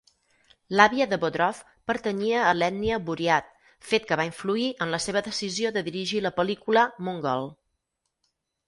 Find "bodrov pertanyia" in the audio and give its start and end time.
1.23-2.39